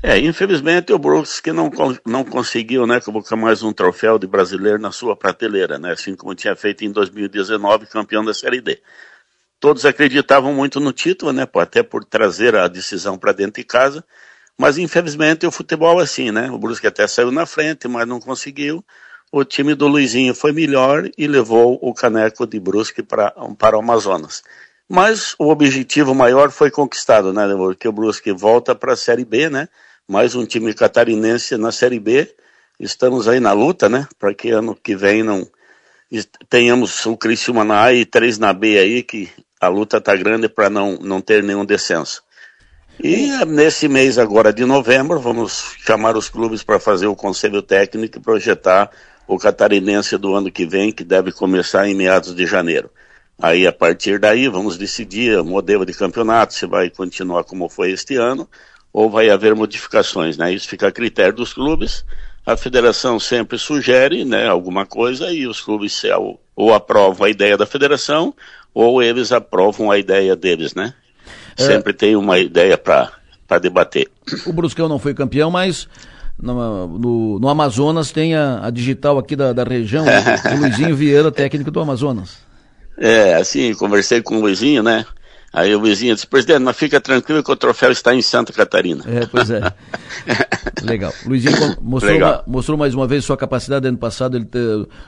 É, 0.00 0.16
infelizmente 0.16 0.92
o 0.92 0.98
Brusque 0.98 1.50
não, 1.50 1.68
não 2.06 2.24
conseguiu, 2.24 2.86
né, 2.86 3.00
colocar 3.00 3.34
mais 3.34 3.64
um 3.64 3.72
troféu 3.72 4.16
de 4.16 4.28
brasileiro 4.28 4.78
na 4.78 4.92
sua 4.92 5.16
prateleira, 5.16 5.76
né, 5.76 5.90
assim 5.90 6.14
como 6.14 6.36
tinha 6.36 6.54
feito 6.54 6.84
em 6.84 6.92
2019, 6.92 7.86
campeão 7.86 8.24
da 8.24 8.32
Série 8.32 8.60
D. 8.60 8.80
Todos 9.58 9.84
acreditavam 9.84 10.54
muito 10.54 10.78
no 10.78 10.92
título, 10.92 11.32
né, 11.32 11.48
até 11.52 11.82
por 11.82 12.04
trazer 12.04 12.54
a 12.54 12.68
decisão 12.68 13.18
para 13.18 13.32
dentro 13.32 13.60
de 13.60 13.64
casa, 13.64 14.04
mas 14.56 14.78
infelizmente 14.78 15.44
o 15.44 15.50
futebol 15.50 16.00
é 16.00 16.04
assim, 16.04 16.30
né, 16.30 16.48
o 16.48 16.58
Brusque 16.58 16.86
até 16.86 17.04
saiu 17.08 17.32
na 17.32 17.44
frente, 17.44 17.88
mas 17.88 18.06
não 18.06 18.20
conseguiu. 18.20 18.84
O 19.32 19.44
time 19.44 19.74
do 19.74 19.88
Luizinho 19.88 20.32
foi 20.32 20.52
melhor 20.52 21.10
e 21.18 21.26
levou 21.26 21.76
o 21.82 21.92
caneco 21.92 22.46
de 22.46 22.60
Brusque 22.60 23.02
para, 23.02 23.32
para 23.58 23.76
o 23.76 23.80
Amazonas. 23.80 24.44
Mas 24.88 25.34
o 25.38 25.50
objetivo 25.50 26.14
maior 26.14 26.50
foi 26.50 26.70
conquistado, 26.70 27.30
né? 27.30 27.46
Porque 27.54 27.86
o 27.86 27.92
Brusque 27.92 28.32
volta 28.32 28.74
para 28.74 28.94
a 28.94 28.96
Série 28.96 29.26
B, 29.26 29.50
né? 29.50 29.68
Mais 30.08 30.34
um 30.34 30.46
time 30.46 30.72
catarinense 30.72 31.58
na 31.58 31.70
Série 31.70 32.00
B. 32.00 32.34
Estamos 32.80 33.28
aí 33.28 33.38
na 33.38 33.52
luta, 33.52 33.90
né? 33.90 34.08
Para 34.18 34.32
que 34.32 34.50
ano 34.50 34.74
que 34.74 34.96
vem 34.96 35.22
não 35.22 35.46
tenhamos 36.48 37.04
o 37.04 37.14
Criciúma 37.14 37.62
na 37.62 37.84
A 37.84 37.92
e 37.92 38.06
três 38.06 38.38
na 38.38 38.54
B 38.54 38.78
aí, 38.78 39.02
que 39.02 39.28
a 39.60 39.68
luta 39.68 40.00
tá 40.00 40.16
grande 40.16 40.48
para 40.48 40.70
não, 40.70 40.96
não 40.96 41.20
ter 41.20 41.42
nenhum 41.42 41.62
descenso. 41.62 42.22
E 42.98 43.44
nesse 43.44 43.86
mês 43.86 44.18
agora 44.18 44.50
de 44.50 44.64
novembro, 44.64 45.20
vamos 45.20 45.74
chamar 45.84 46.16
os 46.16 46.30
clubes 46.30 46.62
para 46.62 46.80
fazer 46.80 47.06
o 47.06 47.14
conselho 47.14 47.60
técnico 47.60 48.16
e 48.16 48.22
projetar 48.22 48.90
o 49.26 49.36
catarinense 49.38 50.16
do 50.16 50.34
ano 50.34 50.50
que 50.50 50.64
vem, 50.64 50.90
que 50.90 51.04
deve 51.04 51.32
começar 51.32 51.86
em 51.86 51.94
meados 51.94 52.34
de 52.34 52.46
janeiro. 52.46 52.90
Aí, 53.38 53.66
a 53.66 53.72
partir 53.72 54.18
daí, 54.18 54.48
vamos 54.48 54.78
decidir 54.78 55.38
o 55.38 55.44
modelo 55.44 55.84
de 55.84 55.92
campeonato, 55.92 56.54
se 56.54 56.66
vai 56.66 56.88
continuar 56.88 57.44
como 57.44 57.68
foi 57.68 57.92
este 57.92 58.16
ano, 58.16 58.48
ou 58.98 59.08
vai 59.08 59.30
haver 59.30 59.54
modificações, 59.54 60.36
né? 60.36 60.52
Isso 60.52 60.66
fica 60.66 60.88
a 60.88 60.92
critério 60.92 61.32
dos 61.32 61.52
clubes. 61.52 62.04
A 62.44 62.56
federação 62.56 63.20
sempre 63.20 63.56
sugere, 63.56 64.24
né, 64.24 64.48
alguma 64.48 64.84
coisa 64.84 65.30
e 65.30 65.46
os 65.46 65.60
clubes 65.60 66.02
ou, 66.18 66.40
ou 66.56 66.74
aprovam 66.74 67.24
a 67.24 67.30
ideia 67.30 67.56
da 67.56 67.64
federação 67.64 68.34
ou 68.74 69.00
eles 69.00 69.30
aprovam 69.30 69.88
a 69.88 69.98
ideia 69.98 70.34
deles, 70.34 70.74
né? 70.74 70.94
É... 71.56 71.62
Sempre 71.62 71.92
tem 71.92 72.16
uma 72.16 72.40
ideia 72.40 72.76
para 72.76 73.12
debater. 73.62 74.08
O 74.44 74.52
Bruscão 74.52 74.88
não 74.88 74.98
foi 74.98 75.14
campeão, 75.14 75.48
mas 75.48 75.88
no, 76.36 76.88
no, 76.88 77.38
no 77.38 77.48
Amazonas 77.48 78.10
tem 78.10 78.34
a, 78.34 78.66
a, 78.66 78.70
digital 78.70 79.16
aqui 79.16 79.36
da, 79.36 79.52
da 79.52 79.62
região, 79.62 80.04
o 80.56 80.58
Luizinho 80.58 80.96
Vieira, 80.96 81.30
técnico 81.30 81.70
do 81.70 81.78
Amazonas. 81.78 82.38
É, 82.96 83.34
assim, 83.34 83.72
conversei 83.74 84.20
com 84.20 84.38
o 84.38 84.40
Luizinho, 84.40 84.82
né? 84.82 85.06
Aí 85.52 85.74
o 85.74 85.80
vizinho 85.80 86.14
disse, 86.14 86.26
presidente, 86.26 86.60
mas 86.60 86.76
fica 86.76 87.00
tranquilo 87.00 87.42
que 87.42 87.50
o 87.50 87.56
troféu 87.56 87.90
está 87.90 88.14
em 88.14 88.20
Santa 88.20 88.52
Catarina. 88.52 89.02
É, 89.06 89.26
pois 89.26 89.50
é. 89.50 89.60
Legal. 90.84 91.12
Luizinho 91.24 91.56
mostrou, 91.80 92.12
Legal. 92.12 92.44
Uma, 92.46 92.52
mostrou 92.54 92.76
mais 92.76 92.94
uma 92.94 93.06
vez 93.06 93.24
sua 93.24 93.36
capacidade 93.36 93.88
ano 93.88 93.96
passado. 93.96 94.36
Ele 94.36 94.46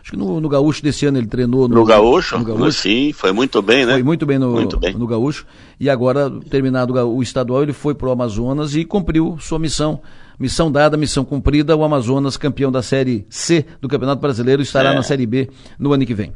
acho 0.01 0.13
que 0.13 0.17
no, 0.17 0.41
no 0.41 0.49
Gaúcho 0.49 0.83
desse 0.83 1.05
ano 1.05 1.19
ele 1.19 1.27
treinou. 1.27 1.69
No, 1.69 1.77
no, 1.77 1.85
Gaúcho? 1.85 2.39
no 2.39 2.45
Gaúcho? 2.45 2.73
Sim, 2.73 3.13
foi 3.13 3.33
muito 3.33 3.61
bem, 3.61 3.85
né? 3.85 3.93
Foi 3.93 4.03
muito 4.03 4.25
bem 4.25 4.39
no, 4.39 4.51
muito 4.53 4.79
bem. 4.79 4.95
no 4.95 5.07
Gaúcho. 5.07 5.45
E 5.79 5.91
agora, 5.91 6.31
terminado 6.49 6.95
o 6.95 7.23
estadual, 7.23 7.63
ele 7.63 7.75
foi 7.75 7.95
para 7.95 8.09
o 8.09 8.11
Amazonas 8.11 8.75
e 8.75 8.85
cumpriu 8.85 9.37
sua 9.41 9.59
missão. 9.59 10.01
Missão 10.39 10.73
dada, 10.73 10.97
missão 10.97 11.23
cumprida. 11.23 11.77
O 11.77 11.85
Amazonas, 11.85 12.39
campeão 12.39 12.73
da 12.73 12.81
Série 12.81 13.27
C 13.29 13.67
do 13.79 13.89
Campeonato 13.89 14.23
Brasileiro, 14.23 14.63
estará 14.63 14.93
é. 14.93 14.95
na 14.95 15.03
Série 15.03 15.27
B 15.27 15.51
no 15.79 15.93
ano 15.93 16.07
que 16.07 16.15
vem. 16.15 16.33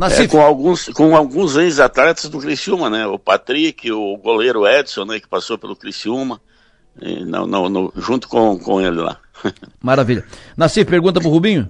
É, 0.00 0.28
com 0.28 0.40
alguns, 0.40 0.88
com 0.90 1.16
alguns 1.16 1.56
ex-atletas 1.56 2.28
do 2.28 2.38
Criciúma, 2.38 2.88
né? 2.88 3.06
O 3.06 3.18
Patrick, 3.18 3.90
o 3.90 4.16
goleiro 4.16 4.66
Edson, 4.66 5.04
né? 5.04 5.18
Que 5.18 5.26
passou 5.26 5.58
pelo 5.58 5.74
Criciúma, 5.74 6.40
não, 7.26 7.46
não, 7.46 7.68
não, 7.68 7.92
junto 7.96 8.28
com, 8.28 8.58
com 8.58 8.80
ele 8.80 9.00
lá. 9.00 9.18
Maravilha. 9.82 10.24
Nassif, 10.56 10.88
pergunta 10.88 11.20
pro 11.20 11.30
Rubinho? 11.30 11.68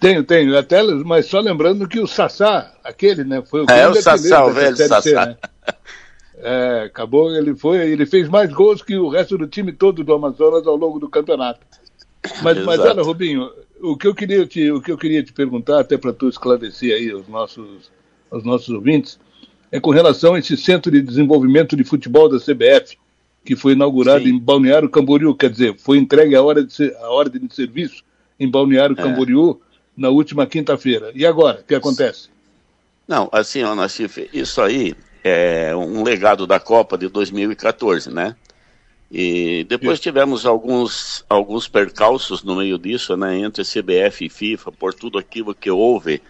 Tenho, 0.00 0.24
tenho. 0.24 0.58
Até, 0.58 0.82
mas 0.82 1.26
só 1.26 1.40
lembrando 1.40 1.88
que 1.88 2.00
o 2.00 2.06
Sassá, 2.06 2.72
aquele, 2.82 3.24
né? 3.24 3.42
Foi 3.42 3.64
o 3.64 3.70
É, 3.70 3.88
o 3.88 3.94
Sassá, 3.94 4.44
o 4.44 4.52
velho 4.52 4.76
Sassá. 4.76 5.02
C, 5.02 5.14
né? 5.14 5.36
É, 6.36 6.84
acabou, 6.86 7.34
ele 7.34 7.54
foi, 7.54 7.78
ele 7.90 8.04
fez 8.04 8.28
mais 8.28 8.52
gols 8.52 8.82
que 8.82 8.96
o 8.98 9.08
resto 9.08 9.38
do 9.38 9.46
time 9.46 9.72
todo 9.72 10.04
do 10.04 10.12
Amazonas 10.12 10.66
ao 10.66 10.76
longo 10.76 10.98
do 10.98 11.08
campeonato. 11.08 11.60
Mas, 12.42 12.64
mas 12.64 12.80
olha, 12.80 13.02
Rubinho, 13.02 13.50
o 13.80 13.96
que 13.96 14.06
eu 14.06 14.14
queria 14.14 14.46
te, 14.46 14.70
o 14.70 14.80
que 14.80 14.90
eu 14.90 14.98
queria 14.98 15.22
te 15.22 15.32
perguntar, 15.32 15.80
até 15.80 15.96
para 15.96 16.12
tu 16.12 16.28
esclarecer 16.28 16.94
aí 16.94 17.12
os 17.12 17.28
nossos, 17.28 17.90
os 18.30 18.44
nossos 18.44 18.68
ouvintes, 18.70 19.18
é 19.70 19.78
com 19.78 19.90
relação 19.90 20.34
a 20.34 20.38
esse 20.38 20.56
Centro 20.56 20.90
de 20.90 21.02
Desenvolvimento 21.02 21.76
de 21.76 21.84
Futebol 21.84 22.28
da 22.28 22.38
CBF, 22.38 22.96
que 23.44 23.54
foi 23.54 23.72
inaugurado 23.72 24.24
Sim. 24.24 24.30
em 24.30 24.38
Balneário 24.38 24.88
Camboriú, 24.88 25.34
quer 25.34 25.50
dizer, 25.50 25.76
foi 25.78 25.98
entregue 25.98 26.34
a, 26.34 26.42
hora 26.42 26.64
de, 26.64 26.94
a 26.96 27.10
ordem 27.10 27.46
de 27.46 27.54
serviço 27.54 28.02
em 28.40 28.50
Balneário 28.50 28.96
é. 28.98 29.02
Camboriú 29.02 29.60
na 29.96 30.08
última 30.08 30.46
quinta-feira. 30.46 31.12
E 31.14 31.26
agora, 31.26 31.60
o 31.60 31.64
que 31.64 31.74
acontece? 31.74 32.28
Não, 33.06 33.28
assim, 33.30 33.62
ó, 33.62 33.74
Nassif, 33.74 34.28
isso 34.32 34.62
aí 34.62 34.94
é 35.22 35.76
um 35.76 36.02
legado 36.02 36.46
da 36.46 36.58
Copa 36.58 36.96
de 36.96 37.08
2014, 37.08 38.10
né? 38.10 38.34
E 39.16 39.62
depois 39.68 40.00
tivemos 40.00 40.44
alguns, 40.44 41.24
alguns 41.28 41.68
percalços 41.68 42.42
no 42.42 42.56
meio 42.56 42.76
disso, 42.76 43.16
né, 43.16 43.38
entre 43.38 43.62
CBF 43.62 44.26
e 44.26 44.28
FIFA, 44.28 44.72
por 44.72 44.92
tudo 44.92 45.20
aquilo 45.20 45.54
que 45.54 45.70
houve 45.70 46.20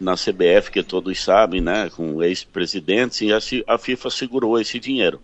na 0.00 0.14
CBF, 0.14 0.70
que 0.70 0.84
todos 0.84 1.20
sabem, 1.20 1.60
né, 1.60 1.90
com 1.90 2.22
ex-presidentes, 2.22 3.22
e 3.22 3.32
a, 3.32 3.38
a 3.74 3.76
FIFA 3.76 4.10
segurou 4.10 4.60
esse 4.60 4.78
dinheiro. 4.78 5.20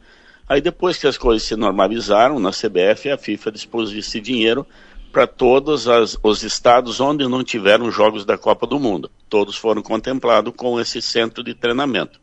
Aí 0.48 0.60
depois 0.60 0.98
que 0.98 1.06
as 1.06 1.16
coisas 1.16 1.46
se 1.46 1.54
normalizaram 1.54 2.40
na 2.40 2.50
CBF, 2.50 3.08
a 3.08 3.16
FIFA 3.16 3.52
dispôs 3.52 3.92
esse 3.92 4.20
dinheiro 4.20 4.66
para 5.12 5.28
todos 5.28 5.86
as, 5.86 6.18
os 6.20 6.42
estados 6.42 6.98
onde 6.98 7.28
não 7.28 7.44
tiveram 7.44 7.92
jogos 7.92 8.24
da 8.24 8.36
Copa 8.36 8.66
do 8.66 8.80
Mundo. 8.80 9.08
Todos 9.28 9.56
foram 9.56 9.82
contemplados 9.82 10.52
com 10.56 10.80
esse 10.80 11.00
centro 11.00 11.44
de 11.44 11.54
treinamento. 11.54 12.18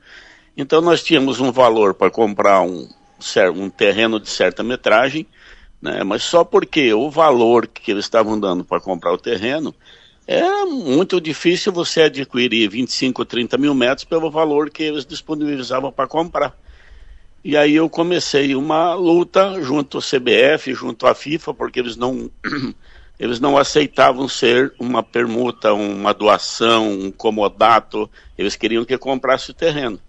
Então 0.58 0.82
nós 0.82 1.02
tínhamos 1.02 1.40
um 1.40 1.50
valor 1.50 1.94
para 1.94 2.12
comprar 2.12 2.62
um, 2.62 2.90
um 3.54 3.70
terreno 3.70 4.20
de 4.20 4.30
certa 4.30 4.64
metragem, 4.64 5.26
né? 5.82 6.04
mas 6.04 6.24
só 6.24 6.44
porque 6.44 6.94
o 6.94 7.10
valor 7.10 7.68
que 7.68 7.92
eles 7.92 8.06
estavam 8.06 8.40
dando 8.40 8.64
para 8.64 8.82
comprar 8.82 9.12
o 9.12 9.18
terreno 9.18 9.74
era 10.28 10.66
muito 10.66 11.20
difícil 11.20 11.74
você 11.74 12.04
adquirir 12.04 12.70
25, 12.70 13.26
30 13.26 13.58
mil 13.58 13.74
metros 13.74 14.06
pelo 14.06 14.30
valor 14.30 14.70
que 14.70 14.84
eles 14.84 15.06
disponibilizavam 15.06 15.92
para 15.92 16.08
comprar. 16.08 16.56
E 17.44 17.58
aí 17.58 17.76
eu 17.76 17.90
comecei 17.90 18.56
uma 18.56 18.94
luta 18.94 19.62
junto 19.64 19.98
ao 19.98 20.04
CBF, 20.04 20.74
junto 20.76 21.08
à 21.08 21.16
FIFA, 21.16 21.54
porque 21.56 21.80
eles 21.80 21.98
não, 21.98 22.30
eles 23.20 23.40
não 23.40 23.58
aceitavam 23.58 24.28
ser 24.28 24.74
uma 24.80 25.02
permuta, 25.02 25.74
uma 25.74 26.14
doação, 26.14 26.92
um 26.92 27.12
comodato, 27.12 28.10
eles 28.38 28.56
queriam 28.56 28.86
que 28.86 28.98
comprasse 28.98 29.50
o 29.50 29.56
terreno. 29.56 30.00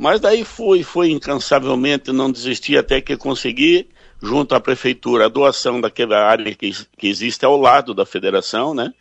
Mas 0.00 0.18
daí 0.18 0.44
fui, 0.44 0.82
fui 0.82 1.10
incansavelmente, 1.10 2.10
não 2.10 2.32
desisti 2.32 2.74
até 2.74 3.02
que 3.02 3.18
consegui, 3.18 3.86
junto 4.18 4.54
à 4.54 4.60
prefeitura, 4.60 5.26
a 5.26 5.28
doação 5.28 5.78
daquela 5.78 6.24
área 6.24 6.54
que, 6.54 6.72
que 6.96 7.06
existe 7.06 7.44
ao 7.44 7.60
lado 7.60 7.92
da 7.92 8.06
federação, 8.06 8.72
né? 8.72 8.94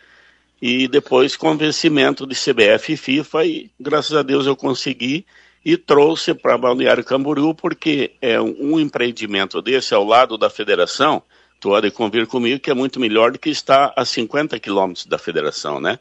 E 0.62 0.90
depois 0.90 1.38
convencimento 1.38 2.28
de 2.28 2.36
CBF 2.36 2.92
e 2.92 2.98
FIFA 2.98 3.46
e 3.46 3.72
graças 3.80 4.14
a 4.14 4.22
Deus 4.22 4.46
eu 4.46 4.58
consegui 4.58 5.26
e 5.64 5.78
trouxe 5.78 6.34
para 6.34 6.58
Balneário 6.58 7.06
Camboriú 7.06 7.56
porque 7.56 8.12
é 8.22 8.38
um, 8.42 8.74
um 8.74 8.78
empreendimento 8.78 9.62
desse 9.62 9.94
ao 9.94 10.04
lado 10.04 10.38
da 10.38 10.50
federação, 10.50 11.24
tu 11.62 11.70
pode 11.70 11.92
convir 11.92 12.28
comigo 12.28 12.60
que 12.60 12.72
é 12.72 12.74
muito 12.74 13.00
melhor 13.00 13.32
do 13.32 13.40
que 13.40 13.50
estar 13.50 13.94
a 13.96 14.04
50 14.04 14.60
quilômetros 14.60 15.06
da 15.06 15.18
federação, 15.18 15.80
né? 15.80 15.98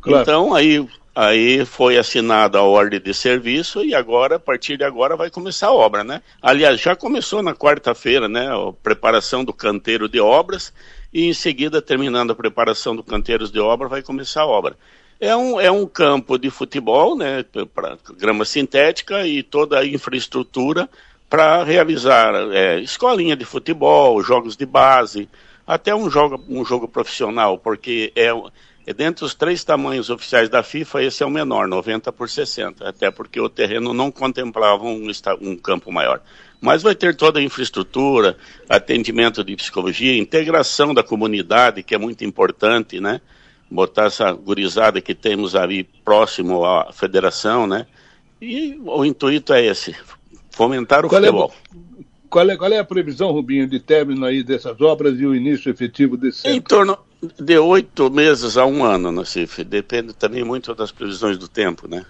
Claro. 0.00 0.22
Então 0.22 0.54
aí 0.54 0.86
Aí 1.14 1.64
foi 1.64 1.96
assinada 1.96 2.58
a 2.58 2.62
ordem 2.62 3.00
de 3.00 3.14
serviço 3.14 3.84
e 3.84 3.94
agora, 3.94 4.36
a 4.36 4.40
partir 4.40 4.76
de 4.76 4.82
agora, 4.82 5.16
vai 5.16 5.30
começar 5.30 5.68
a 5.68 5.72
obra, 5.72 6.02
né? 6.02 6.20
Aliás, 6.42 6.80
já 6.80 6.96
começou 6.96 7.40
na 7.40 7.54
quarta-feira, 7.54 8.28
né? 8.28 8.48
A 8.48 8.72
preparação 8.82 9.44
do 9.44 9.52
canteiro 9.52 10.08
de 10.08 10.18
obras 10.18 10.72
e 11.12 11.26
em 11.26 11.32
seguida, 11.32 11.80
terminando 11.80 12.32
a 12.32 12.34
preparação 12.34 12.96
do 12.96 13.04
canteiro 13.04 13.48
de 13.48 13.60
obra, 13.60 13.86
vai 13.86 14.02
começar 14.02 14.42
a 14.42 14.46
obra. 14.46 14.76
É 15.20 15.36
um, 15.36 15.60
é 15.60 15.70
um 15.70 15.86
campo 15.86 16.36
de 16.36 16.50
futebol, 16.50 17.16
né? 17.16 17.44
Grama 18.18 18.44
sintética 18.44 19.24
e 19.24 19.44
toda 19.44 19.78
a 19.78 19.86
infraestrutura 19.86 20.90
para 21.30 21.62
realizar 21.62 22.34
é, 22.52 22.80
escolinha 22.80 23.36
de 23.36 23.44
futebol, 23.44 24.20
jogos 24.20 24.56
de 24.56 24.66
base, 24.66 25.28
até 25.66 25.94
um 25.94 26.10
jogo, 26.10 26.42
um 26.48 26.64
jogo 26.64 26.88
profissional, 26.88 27.56
porque 27.56 28.12
é 28.16 28.30
e 28.86 28.92
dentre 28.92 29.24
os 29.24 29.34
três 29.34 29.64
tamanhos 29.64 30.10
oficiais 30.10 30.48
da 30.48 30.62
FIFA, 30.62 31.04
esse 31.04 31.22
é 31.22 31.26
o 31.26 31.30
menor, 31.30 31.66
90 31.66 32.12
por 32.12 32.28
60, 32.28 32.86
até 32.86 33.10
porque 33.10 33.40
o 33.40 33.48
terreno 33.48 33.94
não 33.94 34.10
contemplava 34.10 34.84
um, 34.84 35.08
um 35.40 35.56
campo 35.56 35.90
maior. 35.90 36.20
Mas 36.60 36.82
vai 36.82 36.94
ter 36.94 37.16
toda 37.16 37.40
a 37.40 37.42
infraestrutura, 37.42 38.36
atendimento 38.68 39.42
de 39.42 39.56
psicologia, 39.56 40.16
integração 40.16 40.92
da 40.92 41.02
comunidade, 41.02 41.82
que 41.82 41.94
é 41.94 41.98
muito 41.98 42.24
importante, 42.24 43.00
né? 43.00 43.20
Botar 43.70 44.04
essa 44.04 44.30
gurizada 44.32 45.00
que 45.00 45.14
temos 45.14 45.54
ali 45.54 45.84
próximo 45.84 46.64
à 46.64 46.92
federação, 46.92 47.66
né? 47.66 47.86
E 48.40 48.78
o 48.84 49.04
intuito 49.04 49.54
é 49.54 49.64
esse, 49.64 49.96
fomentar 50.50 51.06
o 51.06 51.08
qual 51.08 51.22
é 51.22 51.26
futebol. 51.26 51.54
É, 51.54 51.94
qual 52.28 52.50
é, 52.50 52.56
qual 52.56 52.72
é 52.72 52.78
a 52.78 52.84
previsão, 52.84 53.30
Rubinho, 53.30 53.66
de 53.66 53.80
término 53.80 54.26
aí 54.26 54.42
dessas 54.42 54.78
obras 54.80 55.18
e 55.18 55.24
o 55.24 55.34
início 55.34 55.70
efetivo 55.70 56.16
desse 56.16 56.38
centro? 56.38 56.56
Em 56.56 56.60
torno 56.60 56.98
de 57.38 57.58
oito 57.58 58.10
meses 58.10 58.56
a 58.56 58.66
um 58.66 58.84
ano, 58.84 59.12
Nassif. 59.12 59.62
Depende 59.64 60.12
também 60.12 60.44
muito 60.44 60.74
das 60.74 60.92
previsões 60.92 61.38
do 61.38 61.48
tempo, 61.48 61.88
né? 61.88 62.04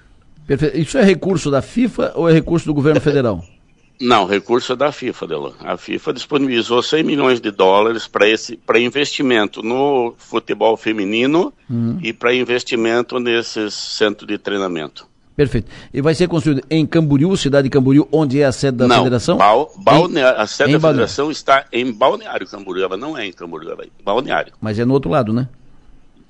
Perfeito. 0.46 0.78
Isso 0.78 0.98
é 0.98 1.02
recurso 1.02 1.50
da 1.50 1.62
FIFA 1.62 2.12
ou 2.14 2.28
é 2.28 2.32
recurso 2.32 2.66
do 2.66 2.74
governo 2.74 3.00
federal? 3.00 3.44
Não, 4.00 4.26
recurso 4.26 4.72
é 4.72 4.76
da 4.76 4.90
FIFA, 4.90 5.26
Delon. 5.26 5.52
A 5.60 5.76
FIFA 5.76 6.12
disponibilizou 6.12 6.82
100 6.82 7.04
milhões 7.04 7.40
de 7.40 7.50
dólares 7.50 8.08
para 8.08 8.80
investimento 8.80 9.62
no 9.62 10.14
futebol 10.18 10.76
feminino 10.76 11.52
hum. 11.70 11.98
e 12.02 12.12
para 12.12 12.34
investimento 12.34 13.20
nesses 13.20 13.72
centros 13.72 14.26
de 14.26 14.36
treinamento. 14.36 15.06
Perfeito. 15.36 15.70
E 15.92 16.00
vai 16.00 16.14
ser 16.14 16.28
construído 16.28 16.62
em 16.70 16.86
Camboriú, 16.86 17.36
cidade 17.36 17.64
de 17.64 17.70
Camboriú, 17.70 18.08
onde 18.12 18.40
é 18.40 18.44
a 18.44 18.52
sede 18.52 18.78
da 18.78 18.86
não, 18.86 18.98
federação? 18.98 19.36
Bal, 19.36 19.72
balneário, 19.78 20.40
a 20.40 20.46
sede 20.46 20.72
da 20.72 20.78
balneário. 20.78 21.08
federação 21.08 21.30
está 21.30 21.64
em 21.72 21.92
Balneário 21.92 22.46
Camboriú, 22.46 22.84
ela 22.84 22.96
não 22.96 23.18
é 23.18 23.26
em 23.26 23.32
Camboriú, 23.32 23.70
ela 23.72 23.82
é 23.82 23.86
em 23.86 24.04
Balneário. 24.04 24.52
Mas 24.60 24.78
é 24.78 24.84
no 24.84 24.94
outro 24.94 25.10
lado, 25.10 25.32
né? 25.32 25.48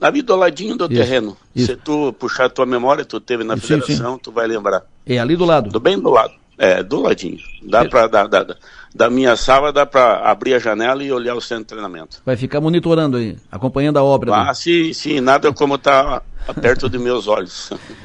Ali 0.01 0.23
do 0.23 0.37
ladinho 0.37 0.77
do 0.77 0.85
isso, 0.85 0.95
terreno. 0.95 1.37
Isso. 1.55 1.67
Se 1.67 1.77
tu 1.77 2.13
puxar 2.15 2.47
a 2.47 2.49
tua 2.49 2.67
memória, 2.67 3.05
tu 3.05 3.21
teve 3.21 3.45
na 3.45 3.57
federação, 3.57 4.15
sim. 4.15 4.21
tu 4.23 4.33
vai 4.33 4.47
lembrar. 4.47 4.83
É 5.07 5.19
ali 5.19 5.37
do 5.37 5.45
lado? 5.45 5.71
Do 5.71 5.81
bem 5.81 5.99
do 5.99 6.11
lado. 6.11 6.33
É, 6.57 6.83
do 6.83 7.01
ladinho. 7.01 7.39
Dá 7.63 7.85
pra, 7.85 8.07
da, 8.07 9.11
minha 9.11 9.35
sala 9.35 9.73
dá 9.73 9.85
para 9.85 10.31
abrir 10.31 10.55
a 10.55 10.59
janela 10.59 11.03
e 11.03 11.11
olhar 11.11 11.35
o 11.35 11.41
centro 11.41 11.65
de 11.65 11.69
treinamento. 11.69 12.23
Vai 12.25 12.37
ficar 12.37 12.61
monitorando 12.61 13.17
aí, 13.17 13.37
acompanhando 13.51 13.99
a 13.99 14.05
obra. 14.05 14.35
Ah, 14.35 14.55
sim, 14.55 14.93
sim, 14.93 15.21
nada 15.21 15.53
como 15.53 15.77
tá 15.79 16.23
perto 16.61 16.89
de 16.89 16.99
meus 16.99 17.27
olhos. 17.27 17.71